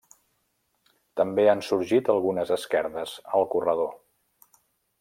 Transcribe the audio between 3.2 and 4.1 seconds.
al corredor.